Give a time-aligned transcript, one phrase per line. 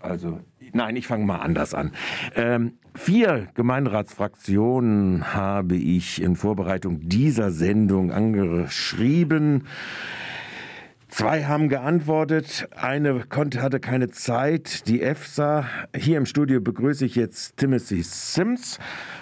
[0.00, 0.40] Also,
[0.72, 1.92] nein, ich fange mal anders an.
[2.34, 9.64] Ähm, vier Gemeinderatsfraktionen habe ich in Vorbereitung dieser Sendung angeschrieben.
[11.10, 15.64] Zwei haben geantwortet, eine konnte, hatte keine Zeit, die EFSA.
[15.94, 18.78] Hier im Studio begrüße ich jetzt Timothy Sims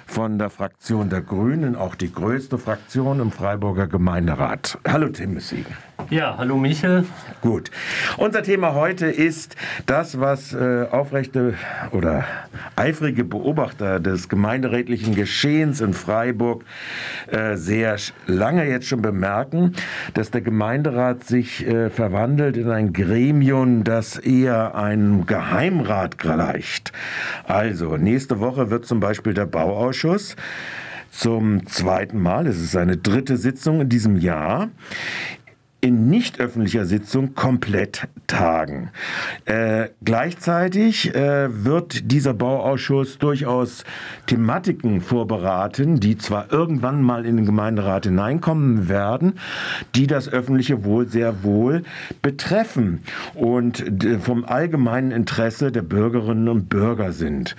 [0.07, 4.79] von der Fraktion der Grünen, auch die größte Fraktion im Freiburger Gemeinderat.
[4.87, 5.65] Hallo Timothy.
[6.11, 7.05] Ja, hallo Michel.
[7.43, 7.71] Gut.
[8.17, 11.53] Unser Thema heute ist das, was äh, aufrechte
[11.91, 12.25] oder
[12.77, 16.65] eifrige Beobachter des gemeinderätlichen Geschehens in Freiburg
[17.31, 17.97] äh, sehr
[18.27, 19.75] lange jetzt schon bemerken,
[20.15, 26.91] dass der Gemeinderat sich äh, verwandelt in ein Gremium, das eher einem Geheimrat gleicht.
[27.47, 30.37] Also, nächste Woche wird zum Beispiel der Bauausschuss
[31.11, 34.69] zum zweiten Mal, es ist seine dritte Sitzung in diesem Jahr,
[35.81, 38.91] in nicht öffentlicher Sitzung komplett tagen.
[39.45, 43.85] Äh, gleichzeitig äh, wird dieser Bauausschuss durchaus
[44.27, 49.35] Thematiken vorberaten, die zwar irgendwann mal in den Gemeinderat hineinkommen werden,
[49.95, 51.85] die das öffentliche Wohl sehr wohl
[52.23, 53.85] betreffen und
[54.21, 57.55] vom allgemeinen Interesse der Bürgerinnen und Bürger sind.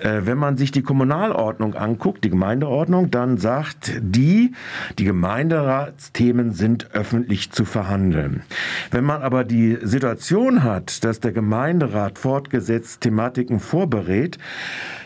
[0.00, 4.52] Äh, wenn man sich die Kommunalordnung anguckt, die Gemeindeordnung, dann sagt die,
[4.98, 8.42] die Gemeinderatsthemen sind öffentlich zu verhandeln.
[8.90, 14.38] Wenn man aber die Situation hat, dass der Gemeinderat fortgesetzt Thematiken vorberät,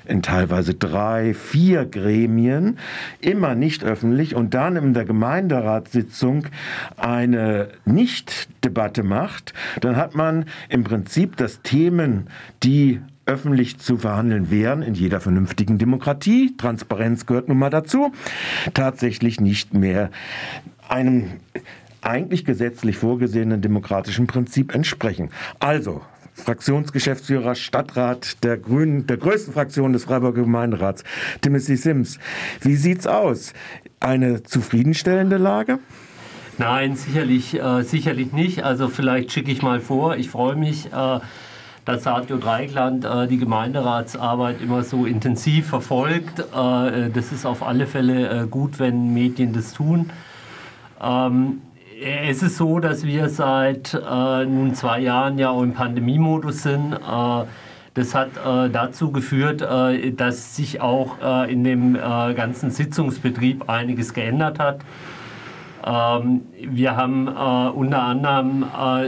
[0.07, 2.79] in teilweise drei, vier Gremien,
[3.21, 6.47] immer nicht öffentlich und dann in der Gemeinderatssitzung
[6.97, 12.29] eine Nicht-Debatte macht, dann hat man im Prinzip, dass Themen,
[12.63, 18.13] die öffentlich zu verhandeln wären in jeder vernünftigen Demokratie, Transparenz gehört nun mal dazu,
[18.73, 20.11] tatsächlich nicht mehr
[20.89, 21.33] einem
[22.07, 25.31] eigentlich gesetzlich vorgesehenen demokratischen Prinzip entsprechen.
[25.59, 26.03] Also,
[26.35, 31.03] Fraktionsgeschäftsführer, Stadtrat der Grünen, der größten Fraktion des Freiburger Gemeinderats,
[31.41, 32.19] Timothy Sims.
[32.61, 33.55] Wie sieht's aus?
[34.01, 35.79] Eine zufriedenstellende Lage?
[36.59, 38.65] Nein, sicherlich, äh, sicherlich nicht.
[38.65, 40.17] Also vielleicht schicke ich mal vor.
[40.17, 41.21] Ich freue mich, äh,
[41.85, 46.41] dass Radio Dreigland äh, die Gemeinderatsarbeit immer so intensiv verfolgt.
[46.41, 50.11] Äh, das ist auf alle Fälle äh, gut, wenn Medien das tun.
[51.03, 51.63] Ähm,
[52.03, 56.93] es ist so, dass wir seit äh, nun zwei Jahren ja auch im Pandemiemodus sind.
[56.93, 57.45] Äh,
[57.95, 61.99] das hat äh, dazu geführt, äh, dass sich auch äh, in dem äh,
[62.35, 64.81] ganzen Sitzungsbetrieb einiges geändert hat.
[65.85, 68.65] Ähm, wir haben unter anderem,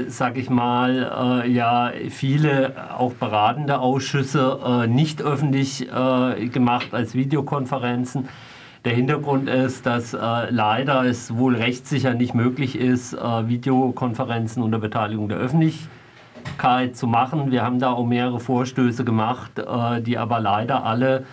[0.07, 5.89] sage ich mal, ja viele auch beratende Ausschüsse nicht öffentlich
[6.53, 8.29] gemacht als Videokonferenzen.
[8.85, 10.19] Der Hintergrund ist, dass äh,
[10.51, 17.51] leider es wohl rechtssicher nicht möglich ist, äh, Videokonferenzen unter Beteiligung der Öffentlichkeit zu machen.
[17.51, 21.25] Wir haben da auch mehrere Vorstöße gemacht, äh, die aber leider alle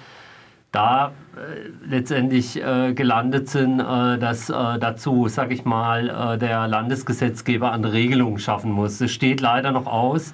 [0.72, 7.94] da äh, letztendlich äh, gelandet sind, äh, dass dazu, sage ich mal, der Landesgesetzgeber andere
[7.94, 9.00] Regelungen schaffen muss.
[9.00, 10.34] Es steht leider noch aus,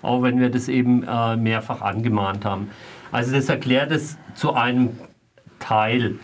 [0.00, 1.04] auch wenn wir das eben
[1.42, 2.70] mehrfach angemahnt haben.
[3.10, 4.90] Also das erklärt es zu einem
[5.58, 6.14] Teil.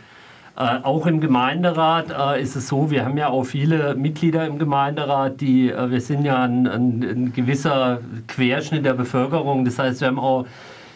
[0.58, 4.58] Äh, auch im Gemeinderat äh, ist es so, wir haben ja auch viele Mitglieder im
[4.58, 9.64] Gemeinderat, die, äh, wir sind ja ein, ein, ein, gewisser Querschnitt der Bevölkerung.
[9.64, 10.46] Das heißt, wir haben auch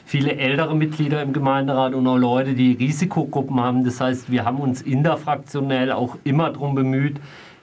[0.05, 3.85] viele ältere Mitglieder im Gemeinderat und auch Leute, die Risikogruppen haben.
[3.85, 7.21] Das heißt, wir haben uns interfraktionell auch immer darum bemüht,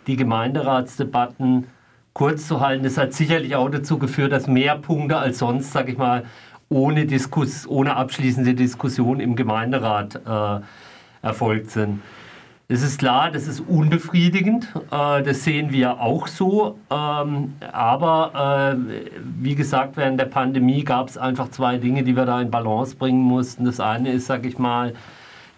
[0.08, 1.68] die Gemeinderatsdebatten
[2.14, 2.86] kurz zu halten.
[2.86, 6.24] Das hat sicherlich auch dazu geführt, dass mehr Punkte als sonst, sage ich mal,
[6.70, 10.62] ohne, Diskus ohne abschließende Diskussion im Gemeinderat äh,
[11.22, 12.02] erfolgt sind.
[12.72, 16.78] Es ist klar, das ist unbefriedigend, äh, das sehen wir auch so.
[16.92, 18.94] Ähm, aber äh,
[19.42, 22.96] wie gesagt, während der Pandemie gab es einfach zwei Dinge, die wir da in Balance
[22.96, 23.66] bringen mussten.
[23.66, 24.94] Das eine ist, sage ich mal,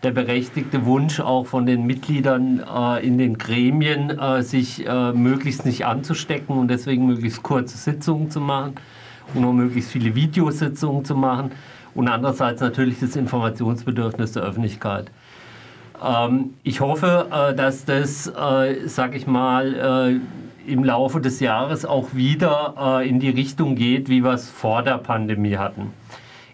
[0.03, 6.57] der berechtigte Wunsch auch von den Mitgliedern äh, in den Gremien, sich möglichst nicht anzustecken
[6.57, 8.75] und deswegen möglichst kurze Sitzungen zu machen
[9.33, 11.52] und auch möglichst viele Videositzungen zu machen.
[11.93, 15.11] Und andererseits natürlich das Informationsbedürfnis der Öffentlichkeit.
[16.02, 20.20] Ähm, ich hoffe, äh, dass das, äh, sage ich mal,
[20.68, 24.50] äh, im Laufe des Jahres auch wieder äh, in die Richtung geht, wie wir es
[24.50, 25.94] vor der Pandemie hatten.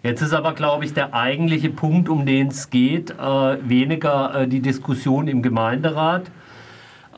[0.02, 4.48] Jetzt ist aber, glaube ich, der eigentliche Punkt, um den es geht, äh, weniger äh,
[4.48, 6.30] die Diskussion im Gemeinderat,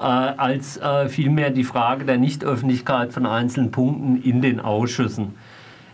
[0.03, 5.35] als vielmehr die Frage der Nichtöffentlichkeit von einzelnen Punkten in den Ausschüssen.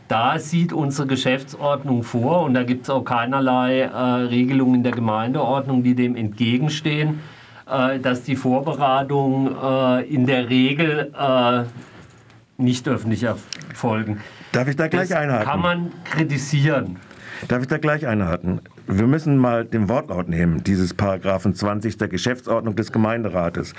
[0.08, 4.93] Da sieht unsere Geschäftsordnung vor, und da gibt es auch keinerlei äh, Regelungen in der
[4.93, 7.20] Gemeindeordnung, die dem entgegenstehen,
[7.69, 11.64] äh, dass die Vorberatungen äh, in der Regel äh,
[12.56, 14.20] nicht öffentlich erfolgen.
[14.53, 15.44] Darf ich da gleich das einhaken?
[15.44, 16.97] kann man kritisieren.
[17.49, 18.61] Darf ich da gleich einhaken?
[18.88, 23.75] Wir müssen mal den Wortlaut nehmen, dieses Paragraphen 20 der Geschäftsordnung des Gemeinderates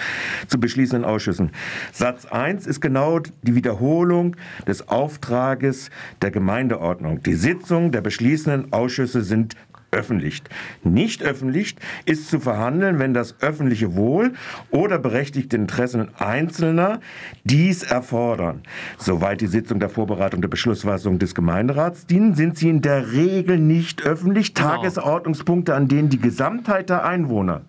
[0.48, 1.52] zu beschließenden Ausschüssen.
[1.94, 4.36] Satz 1 ist genau die Wiederholung
[4.68, 7.24] des Auftrages der Gemeindeordnung.
[7.24, 9.56] Die Sitzungen der beschließenden Ausschüsse sind
[9.98, 10.44] öffentlich.
[10.84, 14.34] Nicht öffentlich ist zu verhandeln, wenn das öffentliche Wohl
[14.70, 17.00] oder berechtigte Interessen Einzelner
[17.44, 18.62] dies erfordern.
[18.98, 23.58] Soweit die Sitzung der Vorbereitung der Beschlussfassung des Gemeinderats dienen, sind sie in der Regel
[23.58, 24.54] nicht öffentlich.
[24.54, 24.70] Genau.
[24.70, 27.62] Tagesordnungspunkte, an denen die Gesamtheit der Einwohner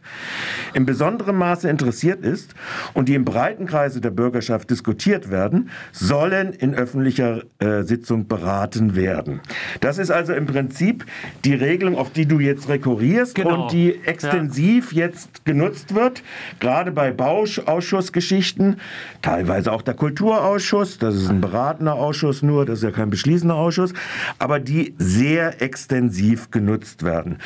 [0.74, 2.54] in besonderem Maße interessiert ist
[2.94, 8.94] und die im breiten Kreise der Bürgerschaft diskutiert werden, sollen in öffentlicher äh, Sitzung beraten
[8.94, 9.40] werden.
[9.80, 11.06] Das ist also im Prinzip
[11.44, 13.64] die Regelung, auf die du jetzt rekurrierst Genau.
[13.64, 16.22] und die extensiv jetzt genutzt wird,
[16.60, 18.80] gerade bei Bauausschussgeschichten,
[19.22, 23.54] teilweise auch der Kulturausschuss, das ist ein beratender Ausschuss nur, das ist ja kein beschließender
[23.54, 23.92] Ausschuss,
[24.38, 27.38] aber die sehr extensiv genutzt werden.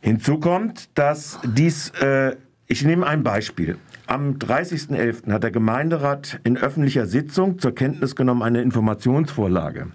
[0.00, 2.36] Hinzu kommt, dass dies, äh,
[2.66, 3.78] ich nehme ein Beispiel.
[4.06, 5.32] Am 30.11.
[5.32, 9.86] hat der Gemeinderat in öffentlicher Sitzung zur Kenntnis genommen eine Informationsvorlage.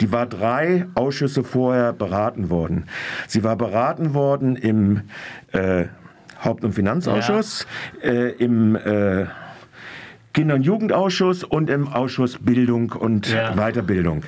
[0.00, 2.84] Die war drei Ausschüsse vorher beraten worden.
[3.26, 5.02] Sie war beraten worden im
[5.52, 5.84] äh,
[6.44, 7.66] Haupt- und Finanzausschuss,
[8.02, 9.26] äh, im äh,
[10.32, 13.54] Kinder- und Jugendausschuss und im Ausschuss Bildung und Ja.
[13.56, 14.22] Weiterbildung.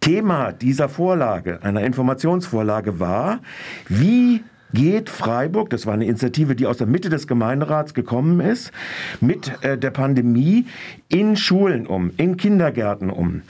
[0.00, 3.40] Thema dieser Vorlage, einer Informationsvorlage war,
[3.88, 4.42] wie
[4.72, 8.72] geht Freiburg, das war eine Initiative, die aus der Mitte des Gemeinderats gekommen ist,
[9.20, 10.66] mit äh, der Pandemie
[11.08, 13.42] in Schulen um, in Kindergärten um.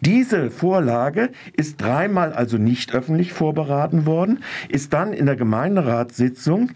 [0.00, 6.70] Diese Vorlage ist dreimal also nicht öffentlich vorberaten worden, ist dann in der Gemeinderatssitzung,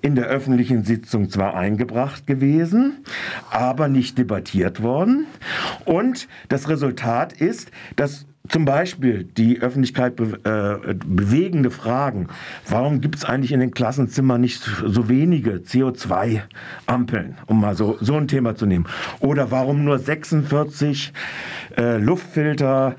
[0.00, 3.04] in der öffentlichen Sitzung zwar eingebracht gewesen,
[3.50, 5.26] aber nicht debattiert worden.
[5.84, 12.28] Und das Resultat ist, dass zum Beispiel die Öffentlichkeit be äh, bewegende Fragen.
[12.68, 18.14] Warum gibt es eigentlich in den Klassenzimmern nicht so wenige CO2-Ampeln, um mal so, so
[18.14, 18.86] ein Thema zu nehmen?
[19.20, 21.14] Oder warum nur 46
[21.78, 22.96] äh, Luftfilter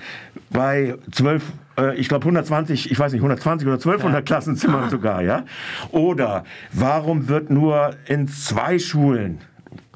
[0.49, 1.43] bei 12
[1.77, 5.45] äh, ich glaube 120, ich weiß nicht, 120 oder 1200 Klassenzimmern sogar, ja?
[5.91, 9.39] Oder warum wird nur in zwei Schulen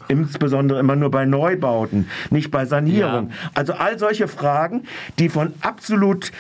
[0.07, 3.30] insbesondere immer nur bei Neubauten, nicht bei Sanierung.
[3.30, 3.50] Ja.
[3.54, 4.83] Also all solche Fragen,
[5.19, 6.31] die von absolut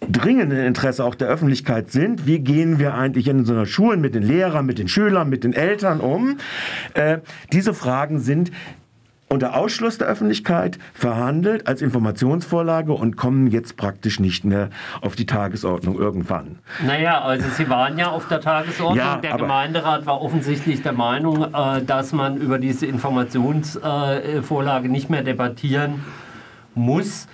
[0.00, 2.26] dringendem Interesse auch der Öffentlichkeit sind.
[2.26, 5.44] Wie gehen wir eigentlich in so einer Schule mit den Lehrern, mit den Schülern, mit
[5.44, 6.38] den Eltern um?
[6.94, 7.18] Äh,
[7.52, 8.52] diese Fragen sind
[9.28, 14.70] unter Ausschluss der Öffentlichkeit verhandelt als Informationsvorlage und kommen jetzt praktisch nicht mehr
[15.02, 16.60] auf die Tagesordnung irgendwann.
[16.84, 18.96] Naja, also Sie waren ja auf der Tagesordnung.
[18.96, 25.22] Ja, der Gemeinderat war offensichtlich der Meinung, äh, dass man über diese Informationsvorlage nicht mehr
[25.22, 26.04] debattieren
[26.74, 27.26] muss.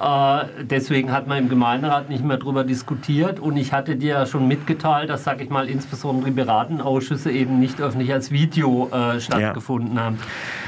[0.00, 4.26] Äh, deswegen hat man im Gemeinderat nicht mehr darüber diskutiert und ich hatte dir ja
[4.26, 9.20] schon mitgeteilt, dass, sag ich mal, insbesondere die Beratenausschüsse eben nicht öffentlich als Video äh,
[9.20, 10.18] stattgefunden haben.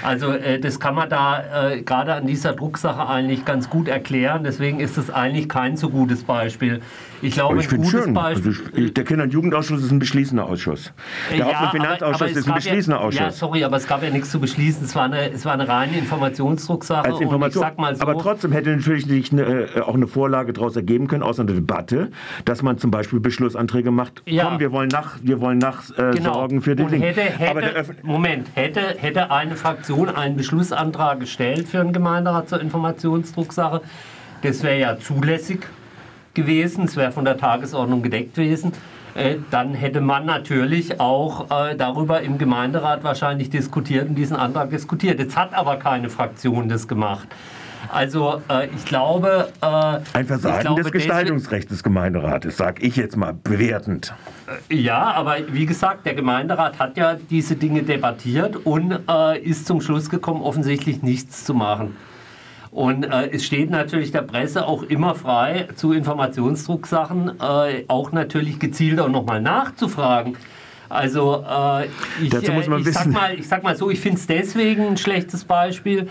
[0.02, 4.42] Also äh, das kann man da äh, gerade an dieser Drucksache eigentlich ganz gut erklären.
[4.42, 6.80] Deswegen ist es eigentlich kein so gutes Beispiel.
[7.22, 8.14] Ich glaube, Aber ich ein gutes schön.
[8.14, 8.52] Beispiel.
[8.52, 10.92] Also ich, der Kinder- und Jugendausschuss ist ein beschließender Ausschuss.
[11.30, 13.38] Der Haupt- und aber- Finanzausschuss aber ist ein beschließender ja, Ja, Ausschuss.
[13.38, 14.84] sorry, aber es gab ja nichts zu beschließen.
[14.86, 17.04] Es war eine, es war eine reine Informationsdrucksache.
[17.04, 17.62] als Information.
[17.62, 20.52] Und ich sag mal so, Aber trotzdem hätte natürlich sich eine, äh, auch eine Vorlage
[20.52, 22.10] daraus ergeben können, aus einer Debatte,
[22.44, 24.22] dass man zum Beispiel Beschlussanträge macht.
[24.26, 24.44] Ja.
[24.44, 26.34] Komm, wir wollen nach, wir wollen nach äh, genau.
[26.34, 31.80] sorgen für den und hätte, hätte, Moment, hätte, hätte eine Fraktion einen Beschlussantrag gestellt für
[31.80, 33.82] einen Gemeinderat zur Informationsdrucksache,
[34.42, 35.66] das wäre ja zulässig
[36.34, 38.72] gewesen, es wäre von der Tagesordnung gedeckt gewesen.
[39.14, 44.70] Äh, dann hätte man natürlich auch äh, darüber im Gemeinderat wahrscheinlich diskutiert und diesen Antrag
[44.70, 45.18] diskutiert.
[45.18, 47.28] Jetzt hat aber keine Fraktion das gemacht.
[47.92, 49.48] Also äh, ich glaube...
[49.60, 54.14] Äh, ein Versagen glaube, des Gestaltungsrechts des Gemeinderates, sag ich jetzt mal bewertend.
[54.68, 59.80] Ja, aber wie gesagt, der Gemeinderat hat ja diese Dinge debattiert und äh, ist zum
[59.80, 61.96] Schluss gekommen, offensichtlich nichts zu machen.
[62.70, 68.60] Und äh, es steht natürlich der Presse auch immer frei, zu Informationsdrucksachen äh, auch natürlich
[68.60, 70.36] gezielter und nochmal nachzufragen.
[70.88, 71.86] Also äh,
[72.22, 74.26] ich, Dazu muss man äh, ich, sag mal, ich sag mal so, ich finde es
[74.26, 76.08] deswegen ein schlechtes Beispiel,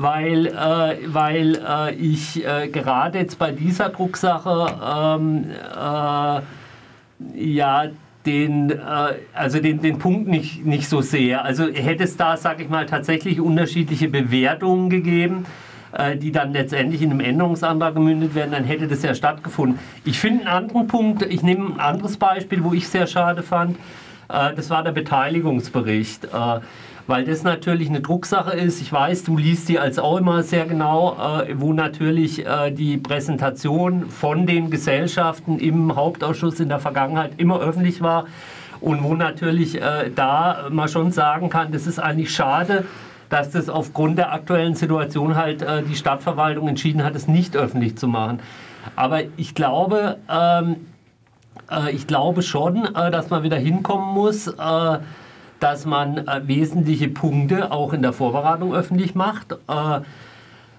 [0.00, 6.40] weil, äh, weil äh, ich äh, gerade jetzt bei dieser Drucksache ähm, äh,
[7.34, 7.84] ja
[8.24, 8.76] den, äh,
[9.34, 11.42] also den, den Punkt nicht, nicht so sehe.
[11.42, 15.46] Also hätte es da, sage ich mal, tatsächlich unterschiedliche Bewertungen gegeben,
[15.90, 19.80] äh, die dann letztendlich in einem Änderungsantrag gemündet werden, dann hätte das ja stattgefunden.
[20.04, 23.76] Ich finde einen anderen Punkt, ich nehme ein anderes Beispiel, wo ich sehr schade fand.
[24.28, 26.28] Das war der Beteiligungsbericht.
[27.08, 28.82] Weil das natürlich eine Drucksache ist.
[28.82, 32.98] Ich weiß, du liest die als auch immer sehr genau, äh, wo natürlich äh, die
[32.98, 38.26] Präsentation von den Gesellschaften im Hauptausschuss in der Vergangenheit immer öffentlich war
[38.80, 42.84] und wo natürlich äh, da man schon sagen kann, das ist eigentlich schade,
[43.30, 47.96] dass das aufgrund der aktuellen Situation halt äh, die Stadtverwaltung entschieden hat, es nicht öffentlich
[47.96, 48.40] zu machen.
[48.96, 50.76] Aber ich glaube, ähm,
[51.70, 54.98] äh, ich glaube schon, äh, dass man wieder hinkommen muss äh,
[55.60, 59.52] dass man äh, wesentliche Punkte auch in der Vorbereitung öffentlich macht.
[59.52, 60.00] Äh, äh,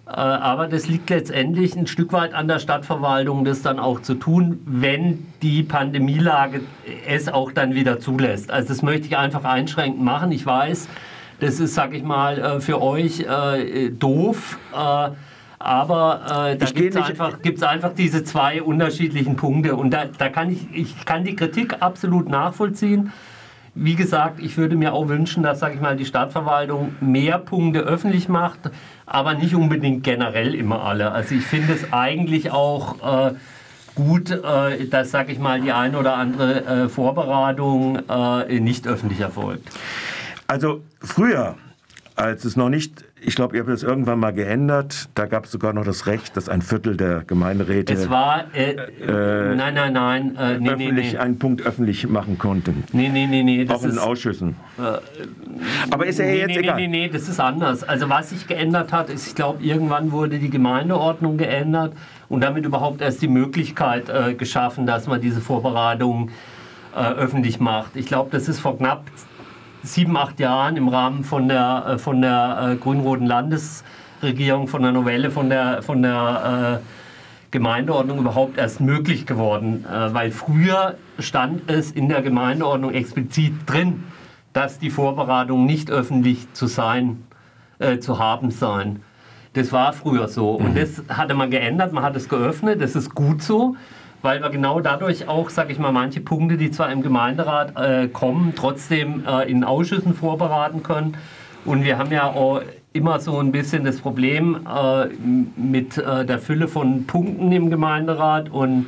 [0.07, 4.59] aber das liegt letztendlich ein Stück weit an der Stadtverwaltung, das dann auch zu tun,
[4.65, 6.62] wenn die Pandemielage
[7.07, 8.51] es auch dann wieder zulässt.
[8.51, 10.31] Also das möchte ich einfach einschränkend machen.
[10.31, 10.88] Ich weiß,
[11.39, 14.57] das ist, sag ich mal, äh, für euch äh, doof.
[15.62, 19.75] Aber äh, da gibt es einfach, einfach diese zwei unterschiedlichen Punkte.
[19.75, 23.12] Und da, da kann ich, ich kann die Kritik absolut nachvollziehen.
[23.81, 27.79] Wie gesagt, ich würde mir auch wünschen, dass, sage ich mal, die Stadtverwaltung mehr Punkte
[27.79, 28.59] öffentlich macht,
[29.05, 31.13] aber nicht unbedingt generell immer alle.
[31.13, 33.36] Also ich finde es eigentlich auch äh,
[33.95, 39.21] gut, äh, dass, sage ich mal, die eine oder andere äh, Vorberatung äh, nicht öffentlich
[39.21, 39.69] erfolgt.
[40.48, 41.55] Also früher,
[42.17, 45.09] als es noch nicht ich glaube, ihr habt das irgendwann mal geändert.
[45.15, 47.93] Da gab es sogar noch das Recht, dass ein Viertel der Gemeinderäte.
[47.93, 48.45] Es war.
[48.53, 50.35] Äh, äh, nein, nein, nein.
[50.38, 52.83] Äh, nee, öffentlich, nee, einen Punkt öffentlich machen konnten.
[52.93, 53.67] Nee, nee, nee, nee.
[53.69, 54.55] Auch in den Ausschüssen.
[54.77, 54.99] Äh,
[55.91, 56.75] Aber ist ja nee, jetzt nee, egal.
[56.77, 57.83] Nee, nee, nee, das ist anders.
[57.83, 61.93] Also, was sich geändert hat, ist, ich glaube, irgendwann wurde die Gemeindeordnung geändert
[62.29, 66.29] und damit überhaupt erst die Möglichkeit äh, geschaffen, dass man diese Vorbereitung
[66.95, 67.95] äh, öffentlich macht.
[67.95, 69.03] Ich glaube, das ist vor knapp
[69.83, 74.91] sieben, acht Jahren im Rahmen von der, äh, von der äh, grün-roten Landesregierung, von der
[74.91, 76.86] Novelle, von der, von der äh,
[77.51, 79.83] Gemeindeordnung überhaupt erst möglich geworden.
[79.89, 84.03] Weil früher stand es in der Gemeindeordnung explizit drin,
[84.53, 87.24] dass die Vorbereitung nicht öffentlich zu sein,
[87.79, 89.01] äh, zu haben sein.
[89.53, 90.51] Das war früher so.
[90.51, 90.75] Und mhm.
[90.75, 93.75] das hatte man geändert, man hat es geöffnet, das ist gut so
[94.21, 98.07] weil wir genau dadurch auch, sage ich mal, manche Punkte, die zwar im Gemeinderat äh,
[98.07, 101.17] kommen, trotzdem äh, in Ausschüssen vorberaten können.
[101.65, 102.61] Und wir haben ja auch
[102.93, 105.05] immer so ein bisschen das Problem äh,
[105.55, 108.88] mit äh, der Fülle von Punkten im Gemeinderat und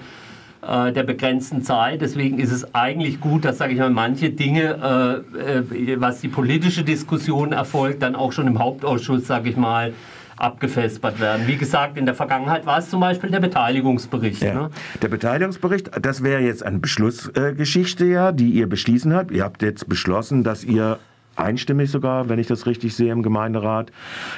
[0.68, 2.02] äh, der begrenzten Zeit.
[2.02, 6.84] Deswegen ist es eigentlich gut, dass, sage ich mal, manche Dinge, äh, was die politische
[6.84, 9.94] Diskussion erfolgt, dann auch schon im Hauptausschuss, sage ich mal,
[10.38, 11.48] abgefespert werden.
[11.48, 14.42] Wie gesagt, in der Vergangenheit war es zum Beispiel der Beteiligungsbericht.
[14.42, 14.54] Ja.
[14.54, 14.70] Ne?
[15.02, 19.32] Der Beteiligungsbericht, das wäre jetzt eine Beschlussgeschichte, ja, die ihr beschließen habt.
[19.32, 21.00] Ihr habt jetzt beschlossen, dass ihr
[21.42, 23.92] einstimmig sogar, wenn ich das richtig sehe im Gemeinderat,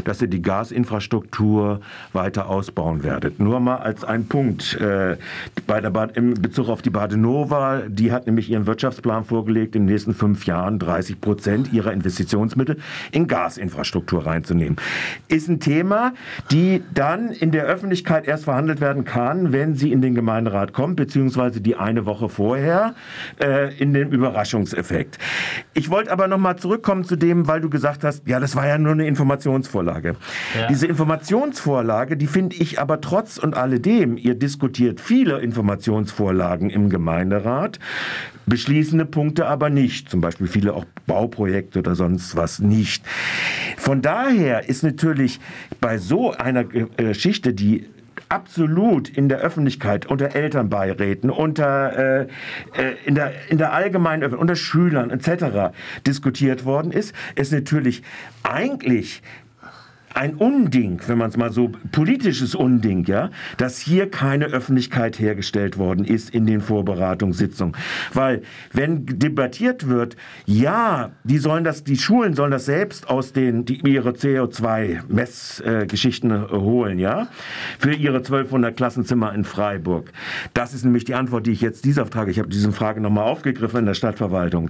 [0.05, 1.81] dass ihr die Gasinfrastruktur
[2.13, 3.39] weiter ausbauen werdet.
[3.39, 4.75] Nur mal als ein Punkt.
[4.79, 5.17] Äh,
[5.67, 9.93] bei der in Bezug auf die Badenova, die hat nämlich ihren Wirtschaftsplan vorgelegt, in den
[9.93, 12.77] nächsten fünf Jahren 30 Prozent ihrer Investitionsmittel
[13.11, 14.77] in Gasinfrastruktur reinzunehmen.
[15.27, 16.13] Ist ein Thema,
[16.51, 20.95] die dann in der Öffentlichkeit erst verhandelt werden kann, wenn sie in den Gemeinderat kommt,
[20.95, 22.95] beziehungsweise die eine Woche vorher
[23.41, 25.17] äh, in den Überraschungseffekt.
[25.73, 28.55] Ich wollte aber noch mal zurückkommen zurückkommen zu dem, weil du gesagt hast, ja, das
[28.55, 30.15] war ja nur eine Informationsvorlage.
[30.57, 30.67] Ja.
[30.67, 37.79] Diese Informationsvorlage, die finde ich aber trotz und alledem, ihr diskutiert viele Informationsvorlagen im Gemeinderat,
[38.45, 43.03] beschließende Punkte aber nicht, zum Beispiel viele auch Bauprojekte oder sonst was nicht.
[43.77, 45.39] Von daher ist natürlich
[45.81, 47.85] bei so einer Geschichte, die
[48.33, 52.27] absolut in der Öffentlichkeit, unter Elternbeiräten, unter, äh,
[52.75, 55.75] äh, in, der, in der allgemeinen Öffentlichkeit, unter Schülern etc.
[56.07, 58.01] diskutiert worden ist, ist natürlich
[58.41, 59.21] eigentlich
[60.13, 65.77] ein Unding, wenn man es mal so politisches Unding, ja, dass hier keine Öffentlichkeit hergestellt
[65.77, 67.75] worden ist in den Vorberatungssitzungen,
[68.13, 70.15] weil wenn debattiert wird,
[70.45, 76.47] ja, die sollen das, die Schulen sollen das selbst aus den die ihre CO2-Messgeschichten äh,
[76.51, 77.27] holen, ja,
[77.79, 80.11] für ihre 1200 Klassenzimmer in Freiburg.
[80.53, 83.25] Das ist nämlich die Antwort, die ich jetzt dieser Frage, ich habe diese Frage nochmal
[83.25, 84.69] aufgegriffen in der Stadtverwaltung.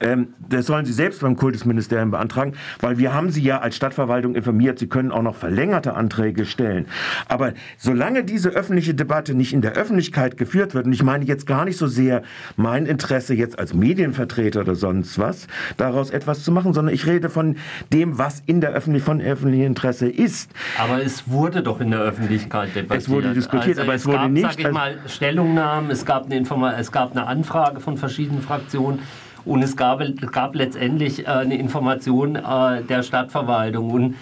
[0.00, 4.34] Ähm, das sollen sie selbst beim Kultusministerium beantragen, weil wir haben sie ja als Stadtverwaltung
[4.34, 6.84] informiert Sie können auch noch verlängerte Anträge stellen.
[7.26, 11.46] Aber solange diese öffentliche Debatte nicht in der Öffentlichkeit geführt wird, und ich meine jetzt
[11.46, 12.22] gar nicht so sehr
[12.56, 15.46] mein Interesse jetzt als Medienvertreter oder sonst was,
[15.78, 17.56] daraus etwas zu machen, sondern ich rede von
[17.94, 20.50] dem, was in der Öffentlich von öffentlichem Interesse ist.
[20.78, 23.00] Aber es wurde doch in der Öffentlichkeit debattiert.
[23.00, 24.44] Es wurde diskutiert, also aber es, es wurde gab, nicht.
[24.44, 28.98] Sag ich mal, Stellungnahmen, es gab, eine Informa es gab eine Anfrage von verschiedenen Fraktionen.
[29.46, 33.90] Und es gab, gab letztendlich äh, eine Information äh, der Stadtverwaltung.
[33.90, 34.16] Und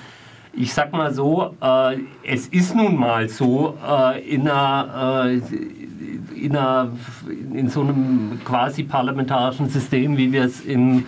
[0.52, 5.40] ich sag mal so, äh, es ist nun mal so, äh, in, einer, äh,
[6.38, 6.92] in, einer,
[7.52, 11.06] in so einem quasi parlamentarischen System, wie wir es im,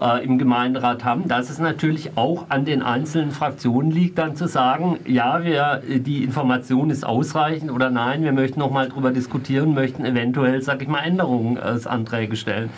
[0.00, 4.46] äh, im Gemeinderat haben, dass es natürlich auch an den einzelnen Fraktionen liegt, dann zu
[4.46, 9.72] sagen, ja, wir, die Information ist ausreichend oder nein, wir möchten noch mal darüber diskutieren,
[9.72, 12.68] möchten eventuell, sage ich mal, Änderungsanträge stellen.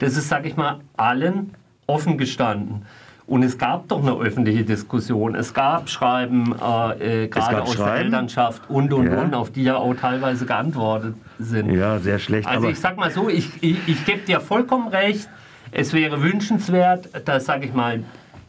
[0.00, 1.54] Das ist, sage ich mal, allen
[1.86, 2.82] offen gestanden.
[3.30, 5.36] Und es gab doch eine öffentliche Diskussion.
[5.36, 7.84] Es gab Schreiben, äh, äh gerade aus Schreiben?
[7.84, 9.22] der Elternschaft und und ja.
[9.22, 11.70] und, auf die ja auch teilweise geantwortet sind.
[11.70, 12.48] Ja, sehr schlecht.
[12.48, 15.28] Also ich sag mal so, ich, ich, ich gebe dir vollkommen recht.
[15.70, 18.02] Es wäre wünschenswert, dass, sage ich mal,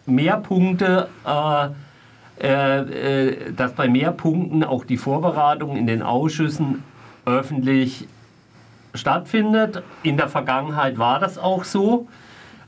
[0.08, 1.68] mehr Punkte, äh,
[2.44, 6.82] äh, äh, dass bei mehr Punkten auch die Vorbereitung in den Ausschüssen
[7.28, 8.08] öffentlich
[8.96, 9.84] stattfindet.
[10.02, 12.08] In der Vergangenheit war das auch so.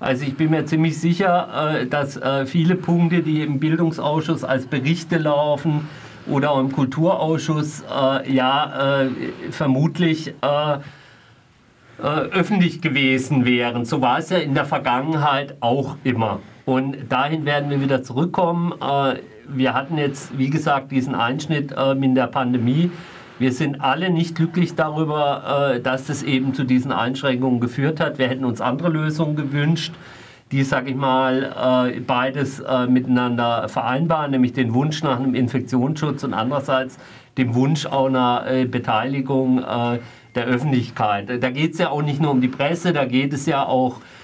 [0.04, 4.66] Also ich bin mir ziemlich sicher, äh, dass äh, viele Punkte, die im Bildungsausschuss als
[4.66, 5.88] Berichte laufen
[6.28, 9.08] oder im Kulturausschuss, äh, ja
[9.52, 10.34] vermutlich
[12.00, 13.86] öffentlich gewesen wären.
[13.86, 16.40] So war es ja in der Vergangenheit auch immer.
[16.66, 18.74] Und dahin werden wir wieder zurückkommen.
[19.48, 22.90] Wir hatten jetzt, wie gesagt, diesen Einschnitt in der Pandemie.
[23.40, 28.20] Wir sind alle nicht glücklich darüber, äh, dass das eben zu diesen Einschränkungen geführt hat.
[28.20, 29.94] Wir hätten uns andere Lösungen gewünscht,
[30.52, 36.24] die, sage ich mal, äh, beides äh, miteinander vereinbaren, nämlich den Wunsch nach einem Infektionsschutz
[36.24, 37.00] und andererseits
[37.38, 39.58] dem Wunsch auch einer Beteiligung
[40.36, 41.42] der Öffentlichkeit.
[41.42, 43.98] Da geht es ja auch nicht nur um die Presse, da geht es ja auch
[43.98, 44.23] äh,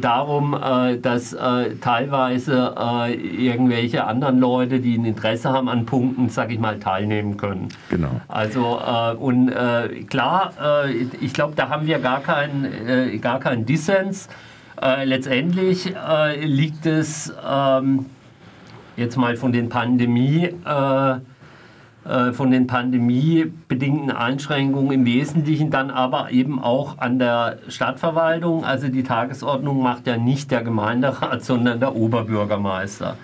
[0.00, 6.28] darum, äh, dass äh, teilweise äh, irgendwelche anderen Leute, die ein Interesse haben an Punkten,
[6.28, 7.68] sag ich mal, teilnehmen können.
[7.90, 8.20] Genau.
[8.28, 10.52] Also äh, und äh, klar,
[11.20, 14.28] ich glaube, da haben wir gar keinen, gar keinen Dissens.
[15.04, 15.92] letztendlich
[16.40, 18.06] liegt es ähm,
[18.96, 21.14] jetzt mal von den Pandemie äh,
[22.32, 28.64] von den pandemiebedingten Einschränkungen im Wesentlichen dann aber eben auch an der Stadtverwaltung.
[28.64, 33.16] Also die Tagesordnung macht ja nicht der Gemeinderat, sondern der Oberbürgermeister.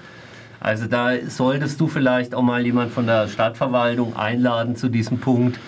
[0.61, 5.59] Also da solltest du vielleicht auch mal jemand von der Stadtverwaltung einladen zu diesem Punkt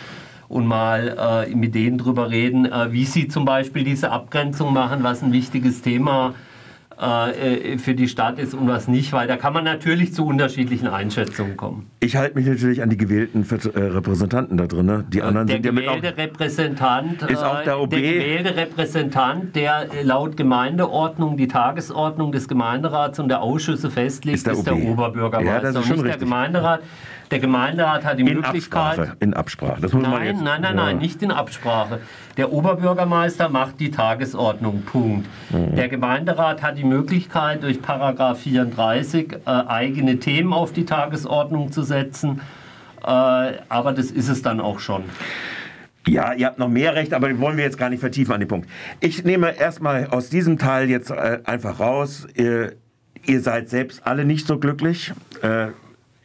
[0.49, 5.03] und mal äh, mit denen drüber reden, äh, wie sie zum Beispiel diese Abgrenzung machen,
[5.03, 6.46] was ein wichtiges Thema ist
[6.99, 10.25] äh, äh, für die Stadt ist und was nicht, weil da kann man natürlich zu
[10.25, 11.91] unterschiedlichen Einschätzungen kommen.
[12.01, 14.87] Ich halte mich natürlich an die gewählten äh, Repräsentanten da drin.
[14.87, 15.05] Ne?
[15.09, 17.91] Die anderen der sind gewählte ja Repräsentant ist auch der OB.
[17.91, 24.47] Der gewählte Repräsentant, der laut Gemeindeordnung die Tagesordnung des Gemeinderats und der Ausschüsse festlegt, ist
[24.47, 25.55] der, ist der Oberbürgermeister.
[25.55, 26.21] Ja, das ist schon nicht richtig.
[26.21, 26.81] der Gemeinderat.
[27.31, 28.99] Der Gemeinderat hat die in Möglichkeit.
[28.99, 29.81] Absprache, in Absprache.
[29.81, 30.85] Das muss nein, man jetzt, nein, nein, ja.
[30.85, 32.01] nein, nicht in Absprache.
[32.37, 34.83] Der Oberbürgermeister macht die Tagesordnung.
[34.83, 35.27] Punkt.
[35.51, 35.75] Mhm.
[35.75, 41.83] Der Gemeinderat hat die Möglichkeit, durch Paragraph 34 äh, eigene Themen auf die Tagesordnung zu
[41.83, 42.41] setzen.
[43.03, 45.05] Äh, aber das ist es dann auch schon.
[46.09, 48.49] Ja, ihr habt noch mehr Recht, aber wollen wir jetzt gar nicht vertiefen an den
[48.49, 48.69] Punkt.
[49.01, 52.29] Ich nehme erstmal aus diesem Teil jetzt äh, einfach raus.
[52.35, 52.75] Ihr,
[53.25, 55.13] ihr, seid selbst alle nicht so glücklich.
[55.43, 55.69] Äh,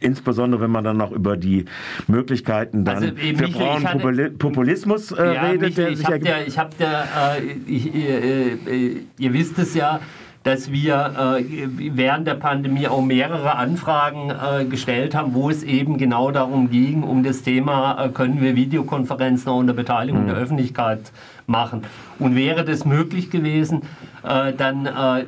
[0.01, 1.65] insbesondere wenn man dann noch über die
[2.07, 5.77] Möglichkeiten dann also, für braunen hatte, Populismus äh, ja, redet.
[5.77, 7.03] Michael, ich habe ja, ich hab ja,
[7.35, 9.99] äh, ich, äh, äh, ihr wisst es ja,
[10.43, 15.97] dass wir äh, während der Pandemie auch mehrere Anfragen äh, gestellt haben, wo es eben
[15.97, 20.27] genau darum ging, um das Thema, äh, können wir Videokonferenzen unter Beteiligung mhm.
[20.27, 21.11] der Öffentlichkeit
[21.45, 21.83] machen.
[22.17, 23.83] Und wäre das möglich gewesen,
[24.23, 25.25] äh, dann äh,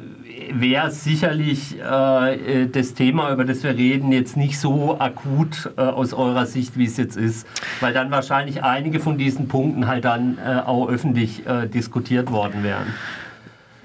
[0.52, 6.14] wäre sicherlich äh, das Thema, über das wir reden, jetzt nicht so akut äh, aus
[6.14, 7.48] eurer Sicht, wie es jetzt ist,
[7.80, 12.64] weil dann wahrscheinlich einige von diesen Punkten halt dann äh, auch öffentlich äh, diskutiert worden
[12.64, 12.88] wären.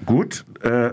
[0.05, 0.45] Gut.
[0.61, 0.91] Äh,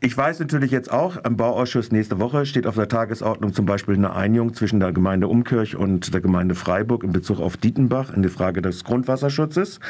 [0.00, 3.94] ich weiß natürlich jetzt auch, am Bauausschuss nächste Woche steht auf der Tagesordnung zum Beispiel
[3.94, 8.20] eine Einigung zwischen der Gemeinde Umkirch und der Gemeinde Freiburg in Bezug auf Dietenbach in
[8.20, 9.80] der Frage des Grundwasserschutzes.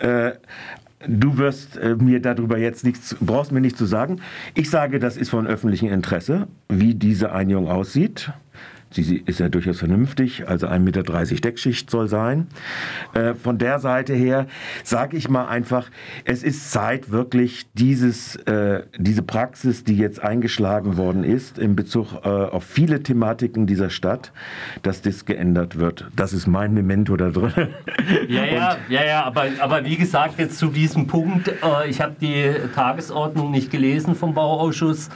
[0.00, 0.32] Äh,
[1.06, 4.20] Du wirst äh, mir darüber jetzt nichts, brauchst mir nichts zu sagen.
[4.54, 8.32] Ich sage, das ist von öffentlichem Interesse, wie diese Einigung aussieht.
[8.90, 12.46] Sie ist ja durchaus vernünftig, also 1,30 Meter Deckschicht soll sein.
[13.14, 14.46] Äh, von der Seite her
[14.84, 15.90] sage ich mal einfach,
[16.24, 22.12] es ist Zeit, wirklich dieses, äh, diese Praxis, die jetzt eingeschlagen worden ist, in Bezug
[22.24, 24.32] äh, auf viele Thematiken dieser Stadt,
[24.82, 26.08] dass das geändert wird.
[26.14, 27.68] Das ist mein Memento da drin.
[28.28, 31.52] Ja, ja, ja, ja aber, aber wie gesagt, jetzt zu diesem Punkt,
[31.88, 35.10] ich habe die Tagesordnung nicht gelesen vom Bauausschuss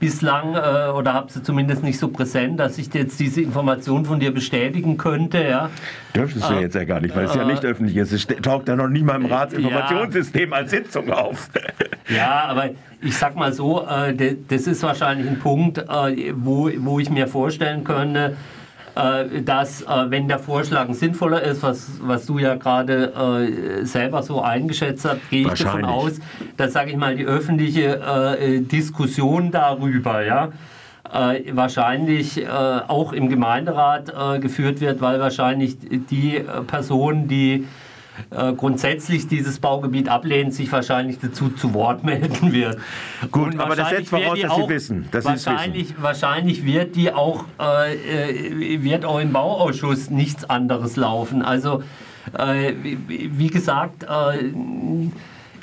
[0.00, 4.18] bislang äh, oder habe sie zumindest nicht so präsent, dass ich jetzt diese Information von
[4.18, 5.44] dir bestätigen könnte.
[5.44, 5.70] Ja.
[6.16, 8.10] Dürftest du äh, jetzt ja gar nicht, weil es ja nicht öffentlich ist.
[8.10, 10.56] Es taucht ja noch nicht mal im Ratsinformationssystem ja.
[10.56, 11.50] als Sitzung auf.
[12.08, 16.98] Ja, aber ich sag mal so, äh, das ist wahrscheinlich ein Punkt, äh, wo, wo
[16.98, 18.36] ich mir vorstellen könnte,
[19.44, 24.42] dass, äh, wenn der Vorschlag sinnvoller ist, was, was du ja gerade äh, selber so
[24.42, 26.20] eingeschätzt hast, gehe ich davon aus,
[26.56, 28.00] dass, sage ich mal, die öffentliche
[28.38, 30.50] äh, Diskussion darüber, ja,
[31.12, 35.76] äh, wahrscheinlich äh, auch im Gemeinderat äh, geführt wird, weil wahrscheinlich
[36.10, 37.66] die äh, Personen, die
[38.30, 42.78] äh, grundsätzlich dieses Baugebiet ablehnen, sich wahrscheinlich dazu zu Wort melden wird.
[43.30, 45.08] Gut, aber das setzt voraus, dass Sie wissen.
[45.10, 46.02] Dass wahrscheinlich, wissen.
[46.02, 51.42] wahrscheinlich wird die auch, äh, wird auch im Bauausschuss nichts anderes laufen.
[51.42, 51.82] Also
[53.08, 54.04] wie gesagt,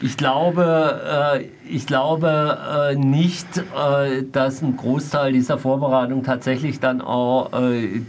[0.01, 2.57] ich glaube, äh, ich glaube
[2.91, 8.01] äh, nicht, äh, dass ein Großteil dieser Vorbereitung tatsächlich dann auch äh,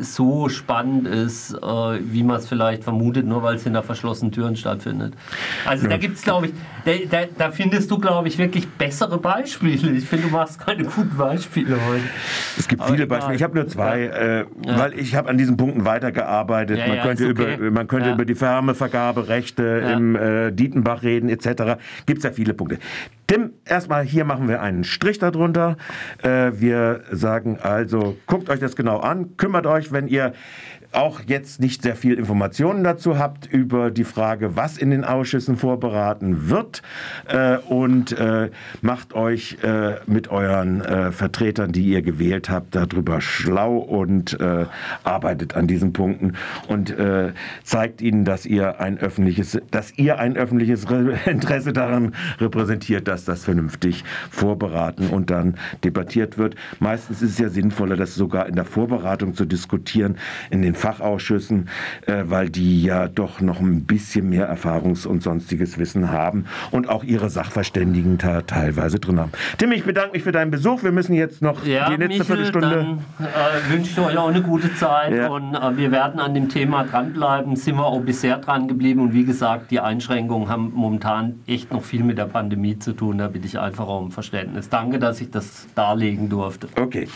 [0.00, 4.56] so spannend ist, äh, wie man es vielleicht vermutet, nur weil es hinter verschlossenen Türen
[4.56, 5.14] stattfindet.
[5.66, 5.90] Also ja.
[5.90, 6.52] da gibt es, glaube ich,
[6.84, 9.92] da, da, da, findest du, glaube ich, wirklich bessere Beispiele.
[9.92, 12.04] Ich finde, du machst keine guten Beispiele heute.
[12.58, 13.36] Es gibt viele Beispiele.
[13.36, 14.78] Ich habe nur zwei, äh, ja.
[14.78, 16.78] weil ich habe an diesen Punkten weitergearbeitet.
[16.78, 17.54] Ja, man, könnte okay.
[17.56, 20.18] über, man könnte über die Wärmevergaberechte im
[20.56, 21.78] Dietenbach reden etc.
[22.06, 22.78] Gibt es ja viele Punkte.
[23.26, 25.76] Tim, erstmal hier machen wir einen Strich darunter.
[26.22, 30.32] Äh, wir sagen also, guckt euch das genau an, kümmert euch, wenn ihr
[30.92, 35.56] auch jetzt nicht sehr viel Informationen dazu habt über die Frage, was in den Ausschüssen
[35.56, 36.82] vorberaten wird
[37.28, 38.50] äh, und äh,
[38.80, 44.66] macht euch äh, mit euren äh, Vertretern, die ihr gewählt habt, darüber schlau und äh,
[45.04, 46.32] arbeitet an diesen Punkten
[46.66, 50.86] und äh, zeigt ihnen, dass ihr ein öffentliches, dass ihr ein öffentliches
[51.26, 56.56] Interesse daran repräsentiert, dass das vernünftig vorberaten und dann debattiert wird.
[56.80, 60.16] Meistens ist es ja sinnvoller, das sogar in der Vorbereitung zu diskutieren,
[60.50, 61.68] in den Fachausschüssen,
[62.06, 66.88] äh, weil die ja doch noch ein bisschen mehr Erfahrungs- und sonstiges Wissen haben und
[66.88, 69.32] auch ihre Sachverständigen da teilweise drin haben.
[69.58, 70.82] Tim, ich bedanke mich für deinen Besuch.
[70.82, 72.70] Wir müssen jetzt noch ja, die letzte Michel, Viertelstunde.
[72.70, 75.28] Dann äh, wünsche ich euch auch eine gute Zeit ja.
[75.28, 77.56] und äh, wir werden an dem Thema dranbleiben.
[77.56, 81.82] Sind wir auch bisher dran geblieben und wie gesagt, die Einschränkungen haben momentan echt noch
[81.82, 83.18] viel mit der Pandemie zu tun.
[83.18, 84.68] Da bitte ich einfach um Verständnis.
[84.68, 86.68] Danke, dass ich das darlegen durfte.
[86.80, 87.08] Okay.